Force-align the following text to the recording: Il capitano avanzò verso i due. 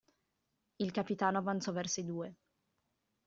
Il 0.77 0.89
capitano 0.91 1.37
avanzò 1.37 1.71
verso 1.71 1.99
i 1.99 2.05
due. 2.05 2.35